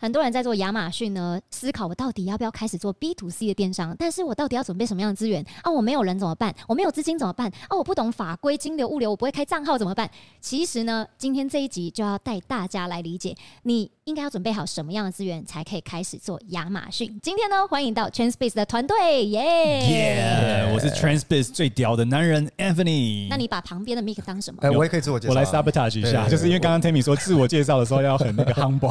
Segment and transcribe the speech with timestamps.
[0.00, 3.94] 很多人在做亚马逊呢，思考我到底要不要开始做 B to C 的电商？
[3.98, 5.70] 但是我到底要准备什么样的资源啊？
[5.70, 6.54] 我没有人怎么办？
[6.66, 7.52] 我没有资金怎么办？
[7.68, 10.10] 啊，我不懂法规、金流、物流，我不会开账号怎么办？
[10.40, 17.20] 其实呢，今天这一集就要带大家来理解，你应该要准备好什么样的资源，才可以开始做亚马逊。
[17.22, 20.70] 今天呢，欢迎到 TrendSpace 的团队，耶、yeah!
[20.70, 20.74] yeah！
[20.74, 23.28] 我是 TrendSpace 最屌的男人 Anthony。
[23.28, 24.60] 那你把旁边的 Mic 当什么？
[24.62, 28.88] 哎，我也可以自我介绍，我来 sabotage 一下，就是因为刚刚 Tammy 说自我介绍的时候要很那个 humble，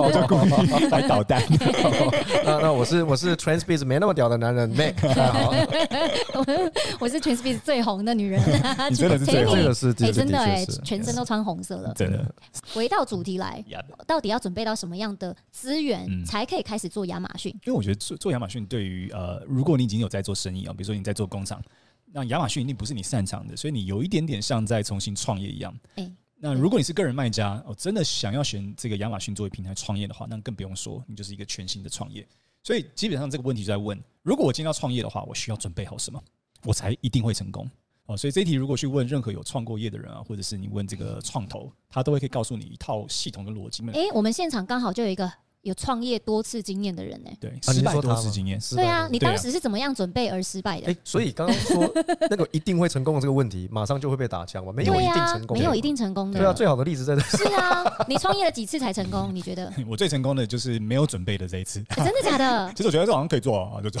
[0.00, 1.42] 我就故意来捣蛋。
[2.44, 4.94] 那那我是我是 TrendSpace 没那么屌的男人 Mac。
[5.16, 5.54] 好，
[7.00, 8.40] 我是 TrendSpace 最红的女人。
[8.90, 11.92] 你真的是最红这个是哎，真的哎，全身都穿红色了。
[11.94, 12.34] 真的。
[12.74, 13.64] 回到主题来，
[14.06, 17.50] 到底要准备到什么样的资源才可以开始做亚马逊？
[17.64, 21.62] 因为我觉得做做亚马逊对于呃，如果你已经有在做生意啊，比如说你在做工厂，
[22.12, 25.74] 那亚马逊一定不是你擅长的，所以你有一点点像在重新创业一样。
[25.94, 26.10] 哎。
[26.40, 32.26] 那如果你是个人卖家，哦，真的想要选这个亚马逊作为平台创业的话，那更不用说，你就是一个全新的创业。
[32.62, 36.22] 所以基本上这个问题就在问：如果我今天要创业的话，我需要准备好什么，
[36.62, 37.68] 我才一定会成功？
[38.06, 43.84] 哦，所以这一题如果去问任何有创过业的人啊，或者是你问这个创投，他都会可以告诉你一套系统的逻辑。
[43.90, 45.30] 诶，我们现场刚好就有一个。
[45.62, 47.30] 有创业多次经验的人呢？
[47.40, 48.58] 对，失败多次经验。
[48.70, 50.90] 对啊，你当时是怎么样准备而失败的？
[50.90, 51.92] 哎，所以刚刚说
[52.30, 54.72] 那个一定会成功的这个问题，马上就会被打枪吗？
[54.72, 56.38] 没有一定成功，没有一定成功的。
[56.38, 57.20] 对啊，最好的例子在这。
[57.22, 59.34] 是啊，你创业了几次才成功？
[59.34, 59.72] 你觉得？
[59.86, 61.82] 我最成功的就是没有准备的这一次。
[61.96, 62.72] 真的假的？
[62.76, 64.00] 其实我觉得这好像可以做啊，就做。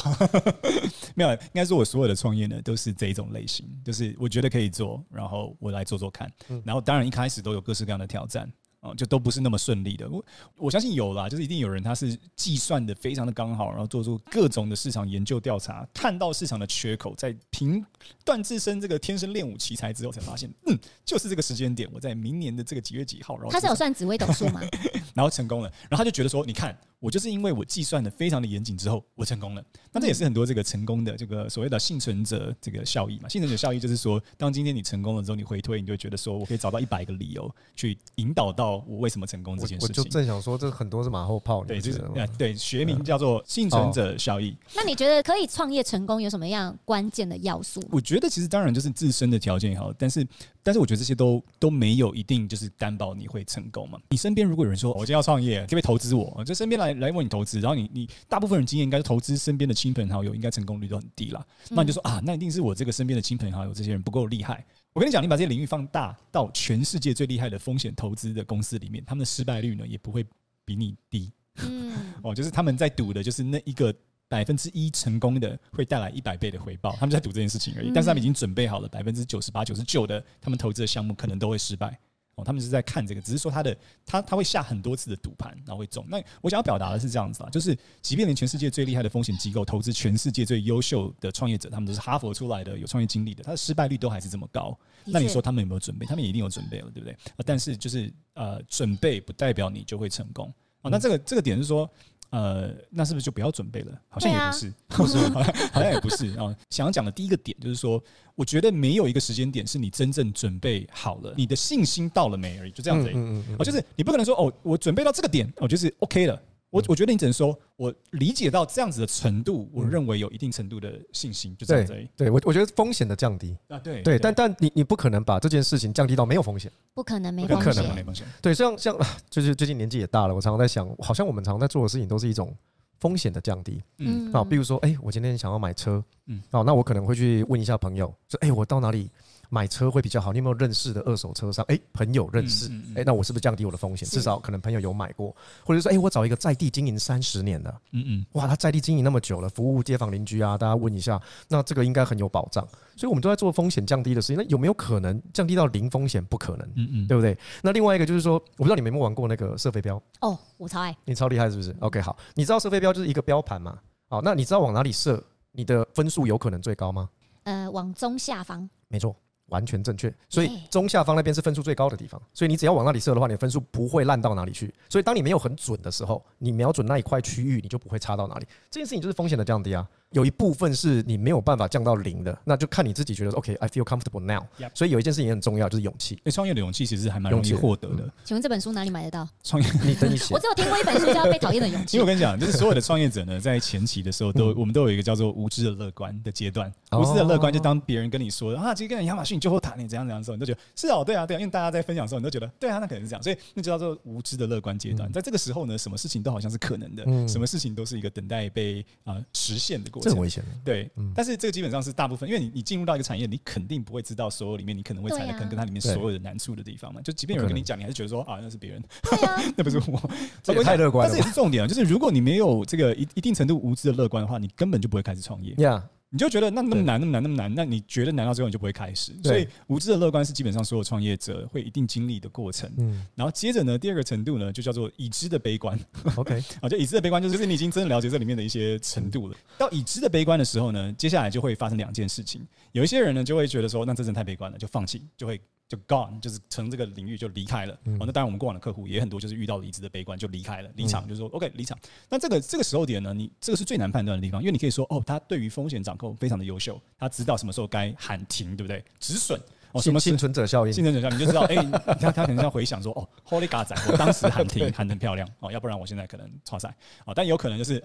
[1.14, 6.30] 没有，应该是我所有的创业呢都是这一种类型，就是我觉得可以做，然后我来做做看。
[6.64, 8.48] 然后当然一开始都有各式各样的挑战。
[8.80, 10.08] 哦，就都不是那么顺利的。
[10.08, 10.24] 我
[10.56, 17.84] 我相信有啦，就是一定有人他是计算的非常的刚好，然后做出各种的市场研究调查，看到市场的缺口，在评
[18.24, 24.60] 断自身这个天生练武奇才之后，才发现，嗯，就是这个时间点，我在明年的这个几月几号，然后他是有算紫微斗数吗？
[25.14, 26.76] 然后成功了，然后他就觉得说，你看。
[27.00, 29.64] 我就是因为我计算的非常的严谨之后，我成功了。
[29.92, 33.28] 那这也是很多这个成功的这个所谓的幸存者这个效益嘛。
[33.28, 40.02] 幸存者效益就是说，当今天你成功了之后，你回推，你就会觉得说我可以找到一百个理由去引导到我为什么成功这件事情。
[40.02, 41.64] 我就正想说，这很多是马后炮。
[41.64, 42.02] 对，就是
[42.36, 44.56] 对学名叫做幸存者效益。
[44.74, 47.80] 那你觉得可以创业成功有什么样关键的要素？
[47.90, 50.26] 我觉得其实当然就是自身的条件也好，但是
[50.68, 53.98] 但是我觉得这些都都没有一定就是担保你会成功嘛。
[54.10, 56.44] 你身边如果有人说我今天要创业，可不可以投资我？
[56.44, 61.42] 就身边来来问你投资，然后你你大部分人经验应该是投资身边的亲朋好友，应该成功率都很低啦。
[61.70, 64.62] 那你就说啊，那一定是我这个身边的亲朋好友这些人不够厉害。
[64.92, 70.22] 我跟你讲，你把这些领域放大到全世界最厉害的风险投资的公司里面，他们的失败率呢也不会
[70.66, 71.32] 比你低。
[71.60, 71.92] 嗯，
[72.22, 73.94] 哦，就是他们在赌的就是那一个
[74.28, 77.90] 百分之一成功的会带来一百倍的回报，他们在赌这件事情而已。
[77.94, 81.98] 但是他们已经准备好了百分之九十八、九十九的他们投资的项目可能都会失败。
[82.36, 86.06] 哦，他们是在看这个，只是说他的他他会下很多次的赌盘，然后会中。
[86.08, 94.78] 那我想要表达的是这样子啊，就是即便连全世界最厉害的风险机构投资全世界最优秀的创业者，他们都是哈佛出来的，有创业经历的，他的失败率都还是这么高。
[95.04, 96.06] 那你说他们有没有准备？
[96.06, 97.16] 他们也一定有准备了，对不对？
[97.44, 100.52] 但是就是呃，准备不代表你就会成功。
[100.82, 101.90] 哦，那这个这个点是说。
[102.30, 103.92] 呃，那是不是就不要准备了？
[104.08, 106.54] 好像也不是，不是，好像 好像也不是啊。
[106.70, 108.02] 想要讲的第一个点就是说，
[108.34, 113.08] 我觉得没有一个时间点是你真正准备好了，你的信心到了没而已，就这样子。
[113.08, 113.56] 嗯嗯嗯。
[113.58, 116.40] 哦，就是你不可能说哦，我准备到这个点，哦，就是 OK 了。
[116.70, 121.92] 我我觉得你只能说，我理解到这样子的程度，我认为有一定程度的信心，就这样子。
[121.92, 128.26] 对，对我我觉得风险的降低啊，对对，但但你你不可能把这件事情降低到没有风险，不可能没风险，不可能没风险。
[128.42, 128.94] 对，像像
[129.30, 132.54] 就是最近年纪也大了，我常常在想，好像我们常常在做的事情都是一种
[133.00, 133.82] 风险的降低。
[133.98, 139.10] 嗯，啊，比如说，哎，我今天想要买车，嗯，哦，那我可能会去问一下朋友，说，哎，我到哪里？
[139.48, 141.64] 买车会比较好，你有没有认识的二手车商？
[141.68, 144.08] 哎，朋友认识，哎，那我是不是降低我的风险？
[144.08, 152.66] 至少可能朋友有买过，或者说，哎，我找一个在地经营三十年的，嗯嗯，哇，他在地经营那么久了，服务街坊邻居啊，大家问一下，那这个应该很有保障。
[152.96, 154.36] 所以我们都在做风险降低的事情。
[154.36, 156.24] 那有没有可能降低到零风险？
[156.24, 157.36] 不可能，嗯嗯，对不对？
[157.62, 160.02] 那另外一个就是说，我不知道你们有没有玩过那个射飞镖？
[160.20, 163.78] 哦，我超爱，你超厉害是不是？OK，好，你知道射飞镖就是一个标盘嘛？
[164.08, 165.22] 好，那你知道往哪里射，
[165.52, 167.08] 你的分数有可能最高吗？
[167.44, 168.68] 呃，往中下方。
[168.88, 169.14] 没错。
[169.48, 174.72] 完全正确，所以中下方那边是分数最高的地方，所以你只要往那里射的话，你的分数不会烂到哪里去。
[174.88, 178.46] 所以当你没有很准的时候，你瞄准那一块区域，你就不会差到哪里。
[178.70, 179.88] 这件事情就是风险的降低啊。
[180.12, 184.42] 有一部分是你没有办法降到零的，那就看你自己觉得 OK，I feel comfortable now。
[184.74, 186.20] 所以有一件事情也很重要，就是勇气。
[186.30, 188.10] 创业的勇气其实还蛮容易获得的。
[188.24, 189.28] 请问这本书哪里买得到？
[189.42, 190.34] 创业， 你等一下。
[190.34, 191.96] 我只有听过一本书叫《被讨厌的勇气》。
[192.00, 196.72] 因为我跟你讲，就是所有的创业者呢，在前期的时候都我们都有一个叫做无知的乐观的阶段。
[196.92, 205.12] 无知的乐观就当别人跟你说啊，其实跟亚马逊就会谈你怎样怎样的时候，你都觉得是哦，对啊，对啊，因为大家在分享的时候，你都觉得对啊，那可能是这样，所以那就叫做无知的乐观阶段。
[205.12, 210.12] 在这个时候呢，什么事情都好像是可能的，什么事情都是一个等待被啊实现的过程。
[210.12, 210.42] 这很危险。
[210.64, 217.00] 对，但是这个基本上是大部分，因为你你进入到一个产业，你肯定不会知道所有里面你可能会踩的坑跟它里面所有的难处的地方嘛。
[217.02, 218.82] 就即便有人跟你讲，你还是觉得说啊，那是别人，
[219.56, 220.10] 那不是我。
[220.42, 221.12] 这个太乐观了。
[221.12, 225.54] 但是也是重点啊，就是如果你没有这个一一定程度无知的乐观的话，你根本就不会开始创业。
[225.54, 225.82] Yeah.
[226.10, 229.12] 你就觉得那那么难，那么难，那么难，那你觉得难到最后你就不会开始。
[229.22, 232.70] 所以无知的乐观是基本上所有创业者会一定经历的过程。
[232.78, 235.78] 嗯，然后接着呢，第二个程度呢，就叫做已知的悲观。
[236.16, 239.36] OK， 啊，就已知的悲观就是你已经真的了解这里面的一些程度了。
[239.58, 242.46] 到已知的悲观的时候呢，接下来就会发生两件事情。
[242.72, 245.40] 有一些人呢就会觉得说，那这真的太悲观了，就放弃，就会。
[245.68, 247.74] 就 gone，就是从这个领域就离开了。
[247.74, 251.78] 哦、嗯，那当然我们过往的客户也很多，就是遇到离职的悲观就离开了，离场，就是说 OK 离场。
[252.08, 258.82] 那这个这个时候点呢，你这个是最难判断的地方，因为你可以说哦，他对于风险掌控非常的优秀，他知道什么时候该喊停，对不对？
[258.98, 259.38] 止损
[259.72, 260.72] 哦，什么幸存者效应？
[260.72, 267.82] 幸存者效应，你就知道，哎、欸，他他可能要回想说，哦，Holy God 仔，我当时喊停 喊得很漂亮哦，要不然我现在可能剉赛哦，但有可能就是。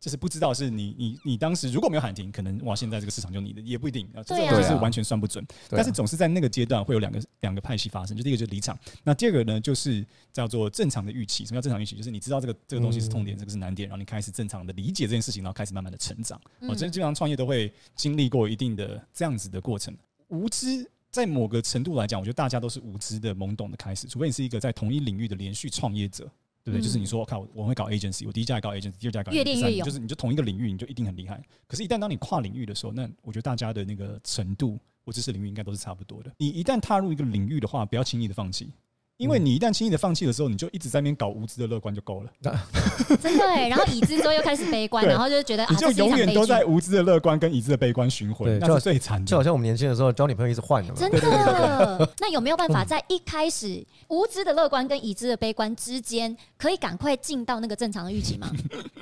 [0.00, 5.44] 就是不知道是你你你当时如果没有喊停，可能哇，现在这个市场就你的也不一定啊，这个就是完全算不准。
[5.68, 11.44] 但是总是在那个阶段会有两个两个派系发生，就第一个就是离场，那第二个呢就是叫做正常的预期。
[11.44, 11.96] 什么叫正常预期？
[11.96, 16.40] 就是你知道这个这个东西是痛点，这个是难点，然后你开始正常的理解这件事情，然后开始慢慢的成长。
[16.60, 19.96] 哦，这基本上创业都会经历过一定的这样子的过程。
[20.28, 26.30] 无知在某个程度来讲，我觉得大家都是无知的懵懂的开始，除非你是一个在同一领域的连续创业者。
[26.68, 26.82] 对不对？
[26.82, 31.42] 就是你说，我看我我会搞 agency，我第一家也搞 agency，第二家搞 agency，越练越勇，就是你就同一个领域，你就一定很厉害。
[31.66, 36.30] 可是，一旦当你跨领域的时候，那我觉得大家的那个程度或知识领域应该都是差不多的。
[36.36, 38.70] 你一旦踏入一个领域的话，不要轻易的放弃。
[39.18, 42.30] 因为你一旦轻易的放弃的时候，你就一直在那边搞无知的乐观就够了。
[43.20, 49.26] 真的哎，然后已知之后又开始悲观，然后就觉得你就永远都在无知的乐观跟已知的悲观循环，那是最惨的。
[49.26, 50.98] 就好像我们年轻的时候交女朋友一直换的嘛。
[50.98, 52.08] 真的。
[52.20, 58.48] 那有没有办法在一开始无知的乐观跟已知的悲观之间，可以赶快进到那个正常的预期吗？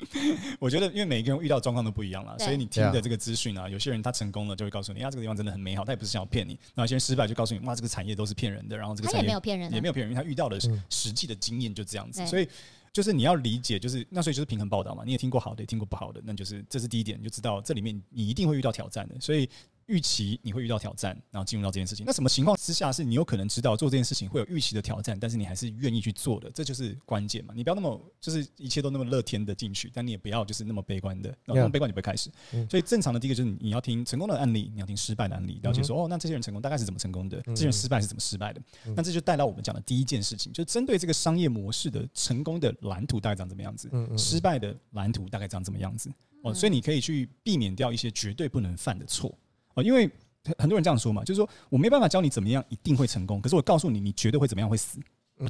[0.59, 10.57] 我觉得，因为每一个人遇到状况都不一样了，所以你听的这个资讯啊，有些人他成功了就会告诉你，啊，这个地方真的很美好，他也不是想要骗你；那有些人失败就告诉你，哇，这个产业都是骗人的，然后这个产业也没有骗人，也没有骗人，因为他遇到的。
[10.91, 12.49] 实际的经验就这样子，所以
[12.93, 15.03] 就是你要理解，就是那所以就是平衡报道嘛。
[15.05, 19.49] 你也听过好的，也听过不好的，那就是这是第一点，你就知道这里面你一定会遇到挑战的，所以。
[19.87, 22.05] 预期你会遇到挑战，然后进入到这件事情。
[22.07, 26.51] 那什么情况之下是你有可能知道做这件事情会有预期的挑战，但是你还是愿意去做的？
[26.51, 27.55] 这就是关键嘛。
[27.57, 31.29] 你不要那么就是一切都那么乐天的进去，但你也不要就是那么悲观的。
[31.45, 32.31] 然后那么悲观你不会开始。
[32.69, 37.41] 所以正常的第一个就是你要听成功的案例，你要听失败的案例，了解说哦，那这些人成功大概是怎么成功的？
[37.47, 38.61] 这些人失败是怎么失败的？
[38.97, 46.11] 那这就带到我们讲的第一件事情，就是针对这个商业模式的成功的蓝图大概长怎么样子，失败的蓝图大概长怎么样子。
[46.43, 49.33] 哦，所以你可以去避免掉一些绝对不能犯的错
[49.77, 50.11] 哦，因为。
[50.59, 55.01] 很多人这样说嘛，就是说我没办法教你怎么样一定会成功，可是我告诉你，你绝对会怎么样会死。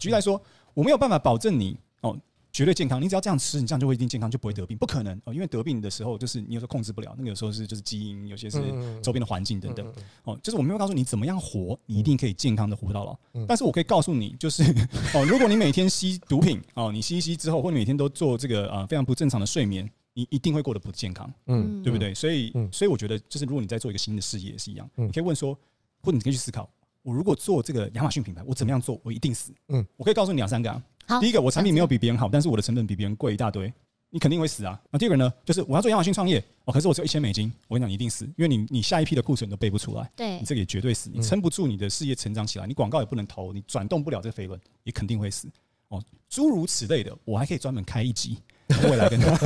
[0.00, 0.40] 举例来说，
[0.72, 2.18] 我没有办法保证你哦
[2.50, 8.58] 绝对健康，你只要这样吃，你这样就会一定健康，就不会得病，不可能哦，因为得病的时候就是你有时候控制不了，那个有时候是就是基因，有些是
[9.02, 9.86] 周边的环境等等
[10.24, 14.62] 哦，就是我没有告诉你怎么样活，你一定可以健康的活到老，但是我可以告诉你，就是
[15.12, 19.86] 哦，如果你每天吸毒品哦，你吸一吸之后，或你每天都做这个啊非常不正常的睡眠。
[20.16, 22.14] 你一定会过得不健康，嗯，对不对？
[22.14, 25.54] 所以，所以我觉得，就是如果你在做一个新的事业也是一样，你可以问说，
[26.02, 26.66] 或者你可以去思考，
[27.02, 30.82] 我如果做这个亚马逊品牌，我怎么样做，我一定死，嗯，我可以告诉你两三个啊。
[31.06, 33.70] 好，第一个，我产品没有比别人好，但是我的成本比别人贵一大堆，
[34.08, 34.80] 你肯定会死啊。
[34.90, 45.46] 那第二个呢，就是我要做亚马逊创业，哦，可是我只有一千美金，我跟你讲，你一定死，因为你你下一批的库存都背不出来，对，你这个也绝对死，你撑不住你的事业成长起来，你广告也不能投，你转动不了这个飞轮，也肯定会死。
[45.88, 48.38] 哦，诸如此类的，我还可以专门开一集。
[48.90, 49.36] 未来跟他，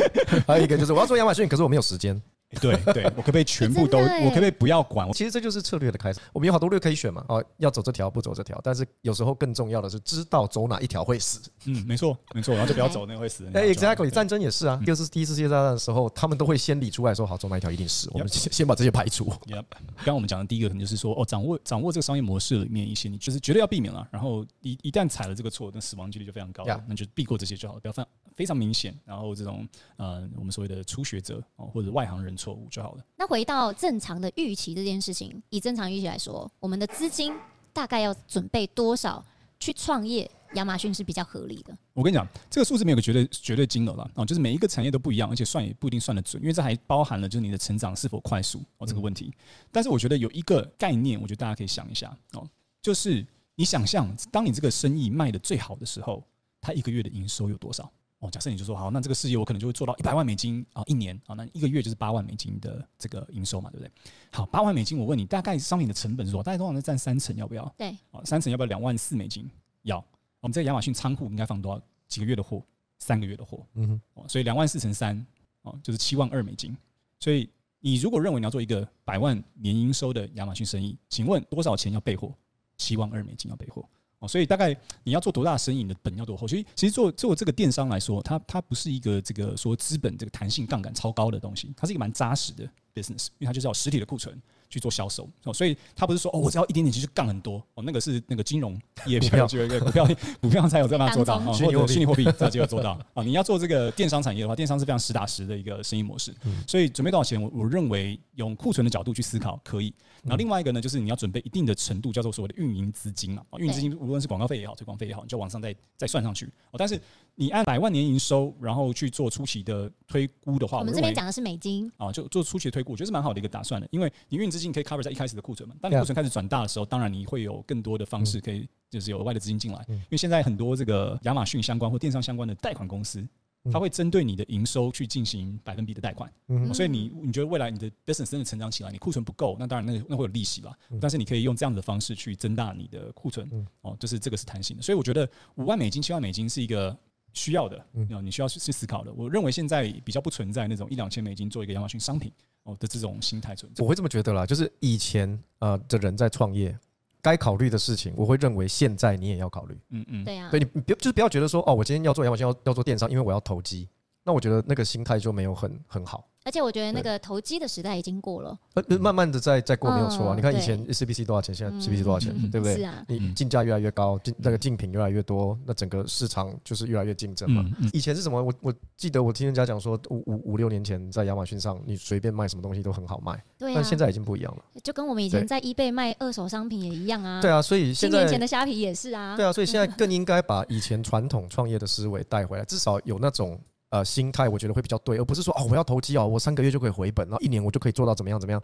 [0.46, 2.20] 还有一个就是我要做亚马逊，可是我没有时间。
[2.60, 3.98] 对对，我可不可以全部都？
[4.24, 5.10] 我可不可以不要管？
[5.12, 6.18] 其实这就是策略的开始。
[6.32, 7.24] 我们有好多路可以选嘛。
[7.28, 8.60] 哦，要走这条，不走这条。
[8.64, 11.40] 但是有时候更重要的是知道走哪一条会死。
[11.66, 13.48] 嗯，没错没错，然后就不要走那个会死。
[13.54, 14.80] 哎，exactly，战争也是啊。
[14.84, 18.10] 第二次第一次世界大战的时候，他们都会先理出来说，好，走哪一条一定死。
[18.12, 19.32] 我们先先把这些排除。
[19.46, 19.64] 刚
[20.06, 24.08] 刚我们讲的第一个可能就是说，哦，掌握掌握这个商业模式里面一些，你就是绝对要避免了。
[24.10, 26.64] 然后一一旦踩了这个错，那死亡几率就非常高。
[26.88, 28.94] 那就避过这些就好了，不要犯非常明显。
[29.04, 33.04] 然后这种呃，我们所谓的初学者哦，或者外行人错误就好了。
[33.16, 37.34] 那回到正常的预期这件事情，以正常预期来说，我们的资金
[37.72, 39.24] 大概要准备多少
[39.58, 41.76] 去创业，亚马逊是比较合理的。
[41.92, 49.26] 我跟你讲，这个数字没有个绝对绝对金额了啊，就是每一个产业都不一样，而且算也不一定算得准，因为这还包含了就是你的成长是否快速哦这个问题。
[49.26, 52.48] 嗯、但是我觉得有一个概念，我觉得大家可以想一下哦，
[52.80, 56.24] 就是你想象，当你这个生意卖的最好的时候，
[56.60, 57.92] 它一个月的营收有多少？
[58.20, 63.90] 哦，假设你就说好，那这个事业我可能就会做到一百万美金啊，一年啊，那一个月就是八万美金的这个营收嘛，对不对？
[64.30, 66.42] 好，八万美金，我问你，大概商品的成本是多少？
[66.42, 67.74] 大概通常是占三成，要不要？
[67.78, 69.50] 对，啊，三成要不要两万四美金？
[69.82, 70.04] 要。
[70.40, 71.82] 我们在亚马逊仓库应该放多少？
[72.08, 72.62] 几个月的货？
[72.98, 73.66] 三个月的货。
[73.74, 74.28] 嗯哼。
[74.28, 75.26] 所以两万四乘三，
[75.62, 76.76] 哦，就是七万二美金。
[77.18, 77.48] 所以
[77.78, 82.30] 你如果认为你要做一个百万年营收的亚马逊生意，请问多少钱要备货？
[82.76, 83.88] 七万二美金要备货。
[84.20, 86.46] 哦，所以大概你要做多大生意，你的本要多厚？
[86.46, 94.40] 所以其实做做这个电商来说，它它不是一个这个说资本这个弹性杠杆超高的东西，它是一个蛮扎实的 business，因为它就是要实体的库存。
[94.70, 100.08] 去做销售哦，所以他不是说哦，我只要一点点，其实杠很多哦，那个是那个金融业 比较有机会，股票
[100.40, 103.22] 股票才有办法做到啊，或者虚拟货币才有做到啊。
[103.24, 106.32] 你要做这个电商产业的话，电商是非常实打实的一个生意模式。
[106.66, 109.92] 所以准备多少钱，我我认为用库存的角度去思考可以。
[110.22, 113.42] 然后另外一个呢，就是你要准备一定的程度，叫做所谓的运营资金嘛。
[113.58, 116.76] 运营资金无论是广告费也好，推广费也好，你就往上再再算上去哦。
[116.76, 117.00] 但是
[117.34, 125.40] 你按百万年营收，然后去做初期的推估的话，我们这边讲的是美金啊，就做初期的推估，我觉得是蛮好的一个打算的，因为你运营资金可以 cover 在一开始的。
[125.40, 129.82] 库存嘛，当你库存开始转大的时候，当然你会有更多的方式可以，就是有额外的资金进来。
[129.88, 133.26] 因为现在很多这个亚马逊相关或电商相关的贷款公司，
[133.72, 136.30] 它会针对你的营收去进行百分比的贷款。
[136.74, 140.76] 所以你你觉得未来你的 business 真的成长起来，你库存不够，那当然那个那会有利息吧。
[141.00, 143.50] 但是你可以用这样的方式去增大你的库存。
[143.80, 144.82] 哦，就是这个是弹性的。
[144.82, 146.94] 所以我觉得五万美金、七万美金是一个
[147.32, 149.12] 需要的，嗯你需要去思考的。
[149.12, 152.32] 我认为现在比较不存在那种一两千美金做一个亚马逊商品。
[152.64, 154.44] 哦的这种心态存在，我会这么觉得啦。
[154.44, 156.78] 就是以前呃的人在创业，
[157.22, 159.74] 该考虑的事情，我会认为现在你也要考虑。
[159.88, 160.50] 嗯嗯，对呀。
[160.50, 163.88] 对，你别就是不要觉得说哦，我今天要做亚马逊要要做电商，因为我要投机。
[164.22, 166.28] 那我觉得那个心态就没有很很好。
[166.42, 170.34] 而且我觉得那个投机的时代已经过了，呃，慢慢的在在过没有错啊。
[170.34, 172.76] 你看以前 CBC 多少钱，现在 CBC 多少钱，对不对？
[172.76, 173.04] 是啊。
[173.08, 177.62] 你竞价越来越高，竞那个竞品越来越多，那整个市场就是越来越竞争嘛。
[177.92, 178.42] 以前是什么？
[178.42, 183.38] 我我记得我听人家讲说，五五五六年前在亚马逊上，你随便卖什么东西都很好卖。
[183.58, 183.74] 对。
[183.74, 184.64] 但现在已经不一样了。
[184.82, 187.42] 就跟我们以前在 eBay 卖二手商品也一样啊。
[187.42, 189.36] 对啊，所以现在年前的虾皮也是啊。
[189.36, 193.60] 对啊，所以现在更应该把以前传统创业的思维带回来，至少有那种。
[193.90, 198.62] 呃，心态我觉得会比较对，而不是说哦，我要投机哦，我三个月就可以回本，然后一年我就可以做到怎么样怎么样。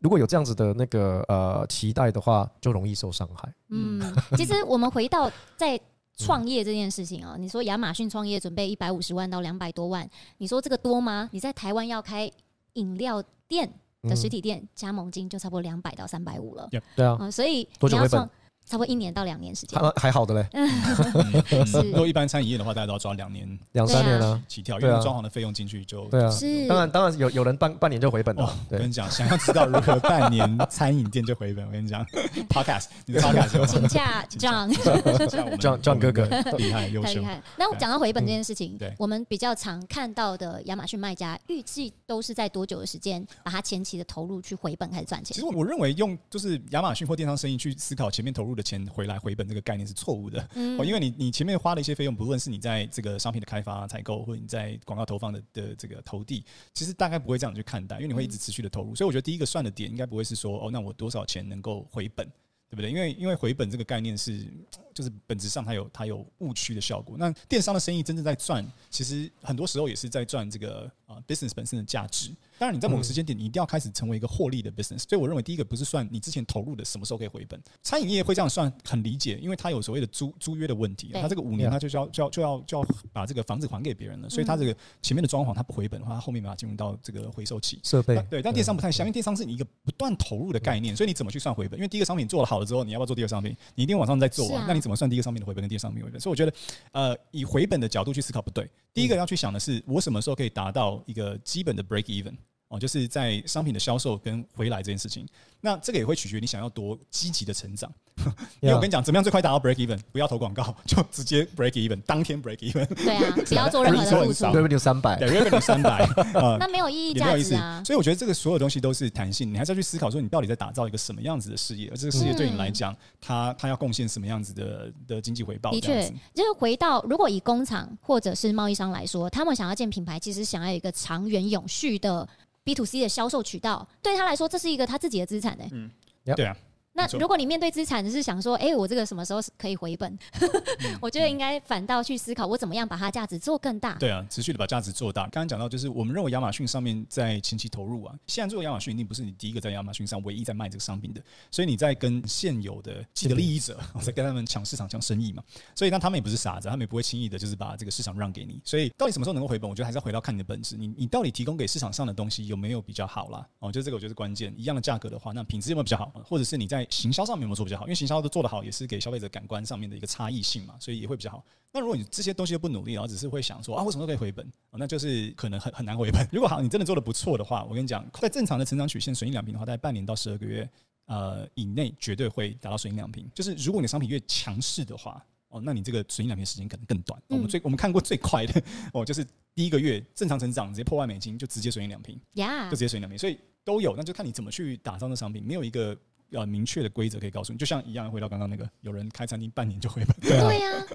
[0.00, 3.52] 如果有这样子的那个呃期待的话，就容易受伤害。
[3.70, 4.02] 嗯，
[4.36, 5.80] 其实我们回到在
[6.16, 11.28] 创业这件事情啊，你说亚马逊创业准备一百五十万到两百多万，你说这个多吗？
[11.32, 12.30] 你在台湾要开
[12.72, 16.68] 饮料店的实体店，加盟金就差不多两百到三百五了。
[16.96, 18.28] 对啊，嗯，所以多久回本？
[18.66, 20.46] 差不多一年到两年时间，还还好的嘞。
[21.84, 26.30] 如果一般餐饮业的话，大家都要抓两年、两三年了起跳，因为装潢的费用进去就对啊。
[26.30, 28.44] 是，当然当然有有人半半年就回本了。
[28.70, 32.04] 我跟你讲，想要知道如何半年餐饮店就回本，我跟你讲，
[32.48, 36.24] Podcast，你的 Podcast，请假 John，John John 哥哥。
[36.56, 37.22] 厉害优秀。
[37.56, 45.34] 那讲到回本这件事情，我们比较常看到的亚马逊卖家，预计都是在多久的时间把他前期的投入去回本开始赚钱？
[45.34, 50.40] 其实我认为用就是亚马逊或电商生意去思考前面投入的钱回来回本这个概念是错误的，
[50.78, 62.26] 哦，因为你你前面花的一些费用，不论是你在这个商品的开发、采购，或者你在广告投放的的这个投递，其实大概不会这样去看待，因为你会一直持续的投入，所以我觉得第一个算的点应该不会是说哦，那我多少钱能够回本，
[62.68, 62.90] 对不对？
[62.90, 64.46] 因为因为回本这个概念是
[64.92, 67.16] 就是本质上它有它有误区的效果。
[67.18, 72.30] 那电商的生意真正在赚，其实很多时候也是在赚这个啊 business 本身的价值。
[72.58, 75.08] 当然，你在某个时间点，你一定要开始成为一个获利的 business。
[75.08, 77.60] 所以，我认为第一个不是算你之前投入的什么时候可以回本。
[77.82, 81.10] 餐饮业会这样算，很理解，因为它有所谓的租租约的问题。
[81.14, 84.28] 它这个五年，它就要就要就要就要把这个房子还给别人了。
[84.30, 88.14] 所以，它这个前面的装潢它不回本的话，它后面没法进入到这个回收期设备。
[88.30, 91.78] 对，但电商不太像，因为电商是你一个不断投入的概念，所以你怎么去算回本？
[91.78, 93.56] 因为第一个商品做了好了之后，你要不要做第二个商品？
[93.74, 94.64] 你一定往上再做啊。
[94.68, 96.20] 那你怎么算第一个商品的回本跟第二个商品回本？
[96.20, 96.52] 所以，我觉得，
[96.92, 98.70] 呃，以回本的角度去思考不对。
[98.92, 102.34] 第一个要去想的是，我什么时候可以达到一个基本的 break even。
[102.74, 105.26] 哦，就是在商品的销售跟回来这件事情，
[105.60, 107.90] 那这个也会取决于你想要多积极的成长。
[108.60, 109.98] 因为我跟你讲，怎么样最快达到 break even？
[110.12, 112.86] 不要投广告，就直接 break even，当天 break even。
[112.94, 114.44] 对啊， 不要做任何的付出。
[114.46, 116.06] revenue 三百，对，revenue 三百，
[116.58, 117.82] 那没有意义，价值啊。
[117.84, 125.72] 所以我觉得这个所有东西都是弹性，你还是要去思考说，你到底在打造一个什么样子的事业，而这个事业对你来讲，它它要贡献什么样子的的经济回报？
[125.72, 132.26] 的确，就是回到如果以工厂或者是贸易商来说，他们想要建品牌，其实想要有一个长远永续的。
[132.64, 135.64] B to C 的销售渠道对他来说，这是一个他自己的资产呢。
[135.72, 135.90] 嗯，
[136.34, 136.56] 对啊，
[136.96, 140.16] 那如果你面对资产是想说，哎、欸，我这个什么时候可以回本？
[140.40, 143.94] 嗯、我觉得应该反倒去思考，我怎么样把它价值做更大。
[143.94, 145.22] 对啊，持续的把价值做大。
[145.24, 151.20] 刚刚讲到，就是我们认为亚马逊上面在前期投入啊，现在做亚马逊一定不是你第一个在亚马逊上唯一在卖这个商品的，
[151.50, 155.42] 所以你在跟现有的既得利益者在跟他们抢市场、抢生意嘛。
[155.74, 158.60] 所以那他们也不是傻子，他们也不会轻易的就是把这个市场让给你。
[158.64, 159.68] 所以到底什么时候能够回本？
[159.68, 163.44] 我觉得还是要回到看你的本质，你你到底提供给市场上的东西有没有比较好啦？
[163.58, 164.54] 哦，就这个我觉得是关键。
[164.56, 166.12] 一样的价格的话，那品质有没有比较好？
[166.24, 167.64] 或者是你在行销上面有没有做？
[167.64, 171.42] 比较好，因为行销都做得好，也是给消费者感官上面的一个差异性嘛，所以也会比较好。
[171.72, 174.46] 那如果你这些东西都不努力，然后只是会想说啊，我什么时候可以回本？
[174.72, 176.28] 那就是可能很很难回本。
[176.30, 180.68] 如果好，你真的做得不错的话，我跟你讲，在正常的成长曲线，损益两平的话，大概半年到十二个月
[181.06, 183.28] 呃以内，绝对会达到损益两平。
[183.34, 187.20] 就是如果你的商品越强势的话，哦，那你这个损益两平时间可能更短。
[187.28, 188.62] 我们最我们看过最快的
[188.92, 193.18] 哦，就是第一个月正常成长，直接破万美金，就直接损益两平，呀，就直接损益两平。
[193.18, 195.96] 所以都有，那就看你怎么去打造那商品，没有一个。
[196.34, 200.86] 要明确的规则可以告诉你，就像一样，回到刚刚那个，有人开餐厅半年就回本， 对呀、啊，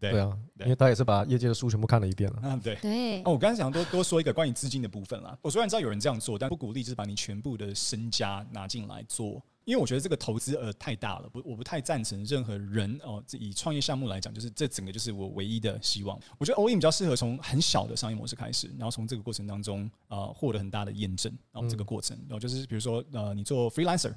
[0.00, 3.22] 对，对啊，因为他也是把业界的书全部看了一遍了，嗯，对，对。
[3.22, 5.36] 哦，我刚才想多多说一个关于资金的部分啦。
[5.42, 13.22] 我虽然知道有人这样做，但不鼓励就是把你全部的身家拿进来做，因为我觉得这个投资额太大了，不，我不太赞成任何人哦。
[13.32, 16.18] 以创业项目来讲，就是这整个就是我唯一的希望。
[16.38, 24.12] 我觉得 all in 比较适合从很小的商业模式开始，然后从这个过程当中呃获得很大的验证，然后这个过程，然后就是比如说呃你做 freelancer。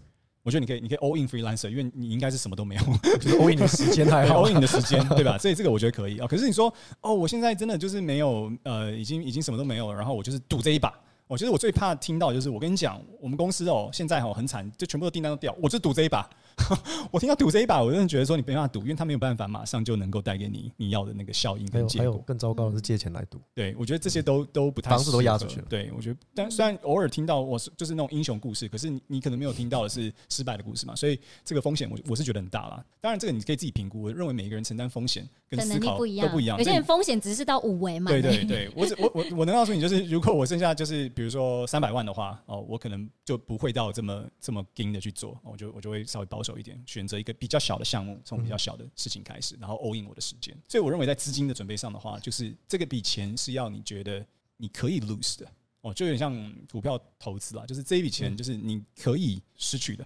[0.49, 2.81] 我觉得你可以，你可以 all in freelancer，因为你应该是什么都没有，
[3.21, 5.37] 就是 all in 的时间还好，all in 的时间，对吧？
[5.39, 6.25] 所以这个我觉得可以啊。
[6.25, 10.91] 可是你说，哦，我现在真的就是没有，呃，已经已经什么都没有了，然后我就是赌这一把。
[11.27, 16.27] 我觉得我最怕听到就是，我跟你讲，我们公司哦，现在哦很惨，就全部的订单都掉，我就赌这一把。
[17.11, 22.03] 我听到赌这一把，我真的觉得说你没办法赌，因为他没有办法马上就能够带给你你要的那个效应跟结果。
[22.03, 23.39] 还有更糟糕的是借钱来赌。
[23.53, 24.89] 对，我觉得这些都都不太。
[24.89, 25.65] 房子都押出去了。
[25.69, 32.83] 对，我觉得，但虽然偶尔听到我是就是那种英雄故事，可是你你可能没有听到的是失败的故事嘛，所以这个风险我我是觉得很大啦。
[32.99, 34.01] 当然，这个你可以自己评估。
[34.01, 38.11] 我认为每一个人承担风险跟思考都不一样，有些人风险只是到五维嘛。
[38.11, 47.29] 对对对，我只我我我能告诉你，就是如果我剩下就是比如说三百万的话，哦，我可能就不会到这么这么盯的去做，我就我就会稍微保守有一点，选择一个。
[47.39, 50.53] 比较小的项目，从比较小的事情开始，然后 all in 我的时间。
[50.67, 54.25] 所以我认为在资金的准备上的话，就是这个笔钱是要你觉得
[54.57, 55.49] 你可以 lose 的
[55.81, 60.05] 哦，就有点像股票投资啦，就是这一笔钱就是你可以失去的。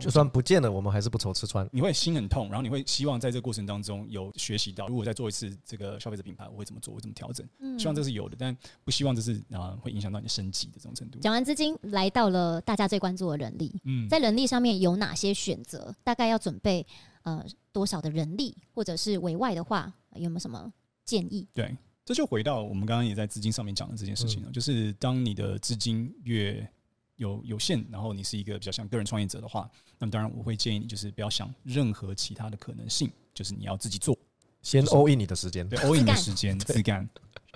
[0.00, 1.68] 就算不见了，我们还是不愁吃穿。
[1.72, 7.46] 你会心很痛，然后你会希望在这个过程当中有学习到，如果再做一次这个消费者品牌，我会怎么做，我会怎么调整？
[7.78, 11.18] 希望这是有的，但不希望这是啊会影响到你升级的这种程度。
[11.20, 13.74] 讲完资金，来到了大家最关注的人力。
[13.84, 15.94] 嗯，在人力上面有哪些选择？
[16.02, 16.86] 大概要准备
[17.22, 20.72] 呃多少的人力，或者是委外的话，有没有什么
[21.04, 21.46] 建议？
[21.52, 26.66] 对，这就回到我们刚刚也在资金上面讲的这件事情了，就是当你的资金越
[27.16, 34.16] 有有限，然后你是一个比较像个人创业者的话，那么当然我会建议你就是不要想任何其他的可能性，就是你要自己做，
[34.62, 37.08] 先 all in 你的时间，对 all in 的时间，自干，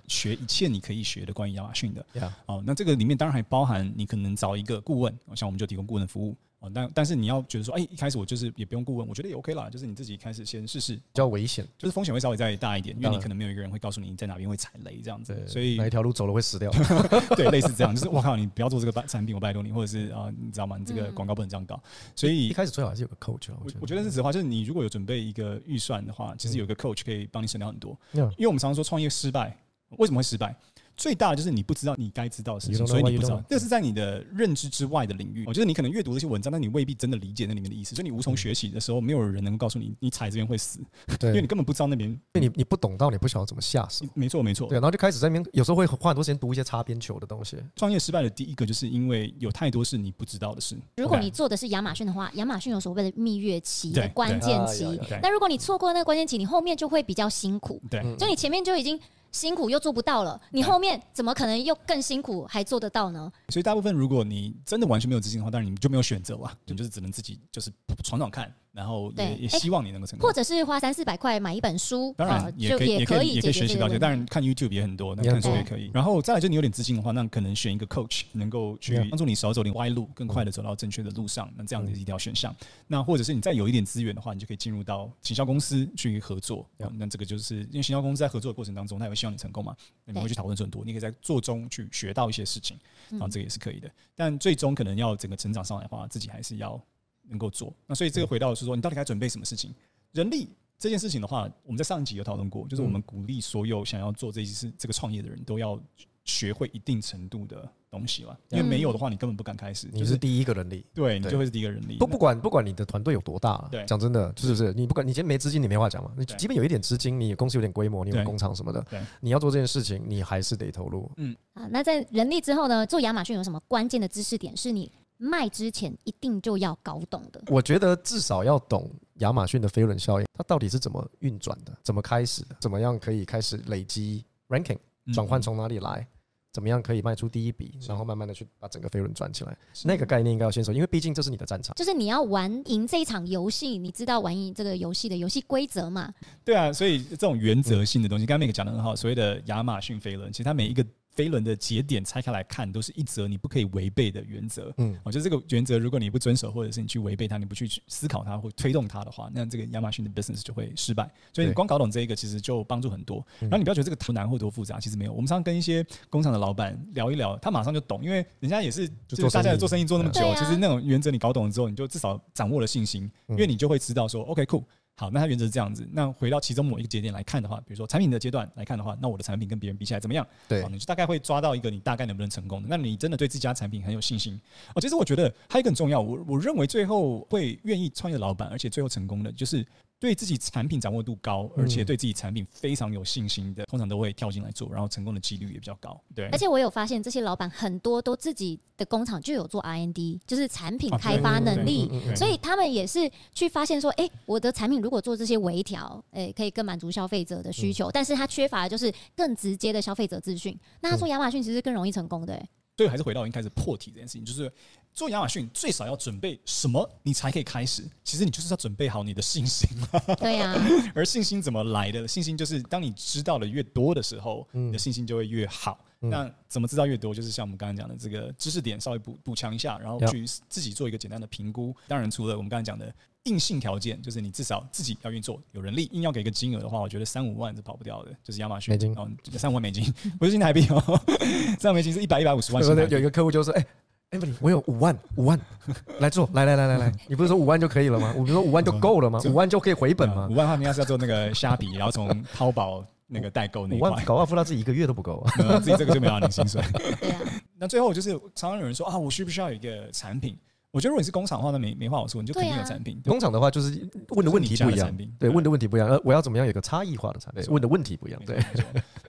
[0.06, 2.06] 学一切你可以学的关于亚马逊的。
[2.46, 6.36] 哦，那这个里面当然还包含你可能找一个顾问，像我们就提供顾问服务。
[6.60, 16.68] 哦，但但是你要觉得说，哎，一开始我就是也不用顾问，我觉得也 OK 啦，就是你自己开始先试试，比较危险，就是风险会稍微再大一点，因为你可能没有一个人会告诉你你在哪边会踩雷这样子，所以哪一条路走了会死掉，
[17.36, 20.76] 对，类似这样，就是我靠，你不要做这个产品，我拜托你，或者是啊，你知道吗？
[20.76, 21.80] 你这个广告不能这样搞，
[22.16, 27.96] 所以一开始最好还是有个 coach，我我觉得是实话，就是你如果有准备一个预算的话，其实有个 coach 可以帮你省掉很多，
[28.36, 29.56] 因为我们常常说创业失败，
[29.90, 30.56] 为什么会失败？
[30.98, 35.44] 最大的就是你不知道你该知道的事情，所以你不知道，这是在你的认知之外的领域。
[35.46, 40.80] 我觉得你可能阅读这些文章，但你未必真的理解那里面的意思，所以你无从学习的时候，没有人能够告诉你，你踩这边会死，
[41.22, 44.04] 因为你根本不知道那边，因为你你不懂到，你不晓得怎么下手。
[44.14, 44.66] 没错，没错。
[44.68, 47.56] 对，然后就开始在那边，有时候会花很多时间读一些擦边球的东西。
[47.76, 50.76] 创业失败的第一个，就是因为有太多是你不知道的事。
[50.96, 57.80] 如果你做的是亚马逊的话，亚马逊有所谓的蜜月期的关键期，那如果你错过那个关键期，你后面就会比较辛苦。
[57.88, 58.98] 对，就你前面就已经。
[59.32, 63.30] 辛苦又做不到了，你后面怎么可能又更辛苦还做得到呢？
[63.50, 67.70] 所以大部分，如果你真的完全没有资金的话，当然你就没有选择了，你就是只能自己就是
[68.02, 68.52] 闯闯看。
[68.72, 73.88] 然后也也希望你能够成功，或者是花三四百块买一本书，当然也可以，也可以，也可以学习到。
[73.98, 75.90] 当然看 YouTube 也很多，那看书也可以。
[75.92, 81.50] 然后再来，就你有点资金的话，那可能选一个 Coach，能够去帮助你少走点歪路，更快的走到正确的路上。
[81.57, 82.54] 那这样子是一条选项。
[82.87, 86.64] 那或者是你再有一点资源的话，你就可以进入到行销公司去合作。
[86.76, 92.76] 那这个就是因为行销公司在合作的过程当中，他也会希望你成功嘛，你会去讨论很多，你可以在做中去学到一些事情，
[93.11, 93.90] 然后这个也是可以的。
[94.14, 96.81] 但最终可能要整个成长上来的话，自己还是要。
[97.28, 99.74] 能够做，那所以这个回到是说，你到底该准备什么事情？
[100.12, 105.80] 人力这件事情的话，我们在上一集有讨论过，就是我们鼓励所有想要做这件事、这个创业的人都要
[106.24, 109.88] 学会一定程度的东西了，因为没有的话，你根本不敢开始。
[109.90, 111.96] 你是第一个人力，对，你就会是第一个人力。
[111.96, 114.72] 不不管不管你的团队有多大，对，讲真的，是不是？
[114.74, 116.12] 你不管你今天没资金，你没话讲嘛。
[116.16, 118.84] 你即便有一点资金，你公司有点规模，你有工厂什么的，
[119.20, 121.10] 你要做这件事情，你还是得投入。
[121.16, 122.86] 嗯，啊，那在人力之后呢？
[122.86, 127.42] 做亚马逊有什么关键的知识点是你卖之前一定就要搞懂的？
[127.48, 134.78] 我觉得至少要懂亚马逊的飞轮效应，它到底是怎么运转的，怎么开始的，怎么样可以开始累积 ranking，
[135.12, 136.07] 转换从哪里来？
[136.50, 139.57] 怎么样可以卖出第一笔，然后慢慢的去把整个飞轮转起来？
[139.85, 146.12] 那个概念应该要先说，因为毕竟这是你的战场，就是你要玩赢这一场游戏，你知道玩赢这个游戏的游戏规则嘛？
[146.44, 150.85] 对啊，所以这种原则性的东西，刚刚 Meg 讲的很好，所谓的亚马逊飞轮，其实它每一个。
[151.18, 154.72] 飞轮的节点拆开来看，都是一则你不可以违背的原则。
[154.76, 161.11] 嗯，我觉得这个原则，如果你不遵守，或者是你去违背它，你不去思考它或推动它的话，那这个亚马逊的 business 就会失败。
[161.33, 163.26] 所以你光搞懂这一个，其实就帮助很多。
[163.40, 165.12] 然后你不要觉得这个多难或多复杂，其实没有。
[165.12, 174.62] 我们常常跟一些工厂的老板聊一聊，他马上就懂，因为人家也是就是大家做生意做那么久，其实那种原则你搞懂了之后，你就至少掌握了信心，因为你就会知道说，OK cool。
[174.98, 175.88] 好，那它原则是这样子。
[175.92, 180.26] 那回到其中某一个节点来看的话，比如说产品的阶段来看的话，那我的产品跟别人比起来怎么样？
[180.48, 182.68] 对，你就大概会抓到一个你大概能不能成功的。
[182.68, 184.38] 那你真的对自家产品很有信心
[184.74, 184.80] 哦。
[184.80, 189.64] 其实我觉得还有一个很重要，我我认为最后会愿意创业的老板，而且最后成功的就是。
[190.00, 196.00] 对自己产品掌握度高，而且对自己产品非常有信心的，通常都会跳进来做，然后成功的几率也比较高。
[196.14, 210.56] 对，而且我有发现，这些老板很多都自己的工厂就有做 R&D，就是产品开发能力，所以他们也是去发现说，哎，我的产品如果做这些微调，哎，可以更满足消费者的需求，但是他缺乏的就是更直接的消费者资讯。
[210.80, 212.40] 那他说亚马逊其实更容易成功的。
[212.76, 214.52] 所以还是回到一开始破题这件事情，就是。
[214.98, 217.84] 做亚马逊最少要准备什么，你才可以开始？
[218.02, 219.70] 其实你就是要准备好你的信心。
[220.18, 220.56] 对呀。
[220.92, 222.08] 而信心怎么来的？
[222.08, 225.78] 信心就是当你知道的越多的时候，你的信心就会越好。
[226.00, 227.14] 那怎么知道越多？
[227.14, 231.72] 就是像我们刚刚讲的这个知识点稍微补补强一下，然后去自己做一个简单的评估。
[231.87, 232.92] 当然，除了我们刚才讲的
[233.24, 238.12] 硬性条件，就是你至少自己要运作，有人力，硬要给一个金额的话，我觉得三五万是跑不掉的。
[238.24, 241.00] 就是亚马逊，美金哦，三五万美金，不是新台币哦，
[241.61, 242.64] 三万美金 是一百一百五十万。
[242.64, 243.64] 有一个客户就说：“哎。”
[244.10, 245.38] Emily，我有五万，五万
[246.00, 248.14] 来做，来来来来来，你不是说五万就可以了吗？
[248.16, 249.20] 我不是说五万就够了吗？
[249.26, 250.26] 五万就可以回本吗？
[250.30, 256.62] 五万的话，你要是要做那个虾皮，然后从淘宝那个代购那块，五万搞不好付到自己一个月都不够啊， 自己这个就没有领薪水。
[257.00, 257.20] 对啊。
[257.60, 260.38] 那最后就是常常有人说啊，我需不需要有一个产品？
[260.70, 262.98] 我觉得如果你是工厂的话，那没没话好说，你就肯定有产品。
[263.04, 265.88] 工厂的话就是问的问题不一样，对，问的问题不一样。
[265.88, 267.44] 呃，我要怎么样有个差异化的产品？
[267.50, 268.20] 问的问题不一样。
[268.24, 268.38] 对。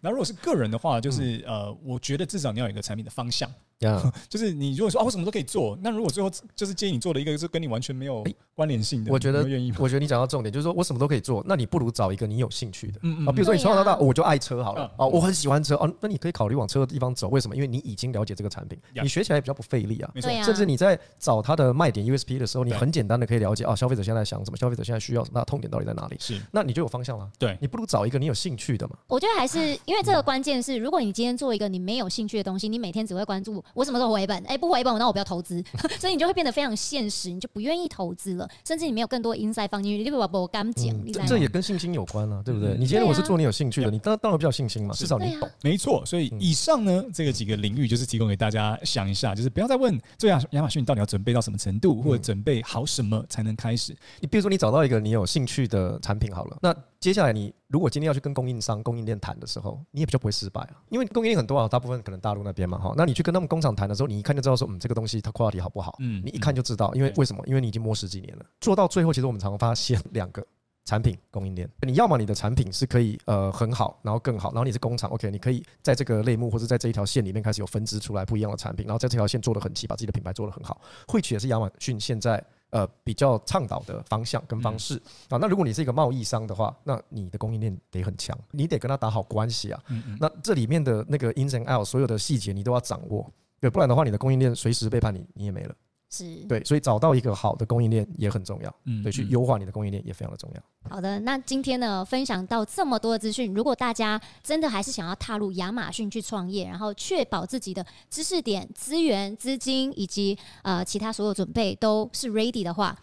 [0.02, 3.50] 那如果是个人的话，就是呃，我觉得至少你要有一个产品的方向。
[3.80, 4.12] Yeah.
[4.28, 9.74] 就是你如果说啊，我什么都可以做，那如果最后就是建议你做的一个是跟你完全没有关联性的，我觉得愿意。
[9.80, 13.00] 我觉得你讲到重点，就是说我什么都可以做，那你不如找一个你有兴趣的。
[13.04, 13.30] 嗯嗯。
[13.30, 17.30] 啊，比如说你从小到大我就爱车好了，啊，我很喜欢车哦，那你可以考虑往车的地方走。
[17.30, 17.56] 为什么？
[17.56, 20.12] 因为你已经了解这个产品，你学起来比较不费力啊。
[20.14, 20.30] 没错。
[20.44, 26.18] 甚至你在找它的卖点 USP 的时候，你很简单的可以了解啊，消费者现在想什么，消费者现在需要什么，那痛点到底在哪里？
[26.20, 26.38] 是。
[26.52, 27.30] 那你就有方向了。
[27.40, 27.58] 对。
[27.62, 28.98] 你不如找一个你有兴趣的嘛。
[29.08, 34.40] 我觉得还是因为这个关键是，如果你今天做一个你没有兴趣的东西，你每天只会关注我什么时候回本。
[34.46, 35.64] 哎，不回本，那我不要投资，
[36.00, 40.96] 所以你就会变得非常现实，你就不愿意投资了，甚至你没有更多 insight 放进去，你不把我干讲。
[41.28, 42.76] 这也跟信心有关啊，对不对？
[42.78, 45.50] 你今天我是做你有兴趣的，你当当然比较信心嘛，至少你懂。
[45.62, 53.96] 没错，所以以上呢，这个几个领域就是提供给大家想一下，就是不要再问做亚亚马逊你到底要准备到什么程度，或者准备好什么才能开始。
[54.20, 65.22] 你比如说你找到一个你有兴趣的产品好了，那接下来你如果今天要去跟供应商、供应链谈的时候，你也比较不会失败啊，因为供应链很多啊，大部分可能大陆那边嘛，哈，那你去跟他们工厂谈的时候，你一看就知道说，嗯，这个东西。
[65.22, 65.96] 它 quality 好不好？
[66.00, 67.42] 嗯，你一看就知道，因为为什么？
[67.48, 70.46] 因为你已经摸十几年了，做到最后，其实我们常常发现两个
[70.90, 80.82] 产品供应链，你要么你的产品是可以呃很好，然后更好，然后你是工厂，OK，你可以在这个类目或者在这一条线里面开始有分支出来不一样的产品，然后在这条线做的很齐，把自己的品牌做的很好。
[81.08, 85.00] 汇取也是亚马逊现在呃比较倡导的方向跟方式
[85.30, 85.38] 啊。
[85.38, 89.80] 那如果你是一个贸易商的话，那你的供应链得很强，你得跟他打好关系啊。
[90.20, 95.76] 那这里面的那个 ins and out 所有的细节你都要掌握，对，不然的话你的供应链随时背叛你，你也没了。
[96.12, 98.76] 是对，所以找到一个好的供应链也很重要。
[98.86, 100.90] 嗯，对，去优化你的供应链也非常的重要。
[100.90, 112.98] 好的，那今天呢，分享到这么多的资讯，如果大家真的还是想要踏入亚马逊去创业，然后确保自己的知识点、资源、资金以及呃其他所有准备都是 ready 的话，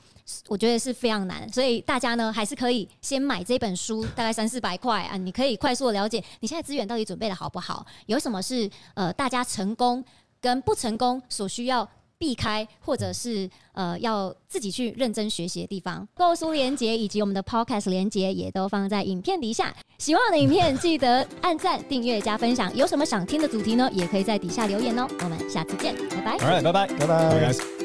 [0.49, 1.49] 我觉得是非常难。
[1.53, 10.05] 所以大家呢，还是可以先买这本书，大概三四百块啊，你可以快速的了解你现在资源到底准备的好不好，有什么是呃大家成功
[10.40, 11.88] 跟不成功所需要。
[12.18, 16.07] 避开，或者是呃要自己去认真学习的地方。
[16.14, 19.74] 购书连接以及我们的 Podcast 连接也都放在影片底下。
[19.98, 22.74] 喜欢我的影片，记得按赞、订阅、加分享。
[22.76, 23.90] 有什么想听的主题呢？
[23.92, 25.07] 也可以在底下留言哦。
[25.20, 26.38] 我们下次见，拜拜。
[26.38, 27.76] All right，拜拜，拜拜。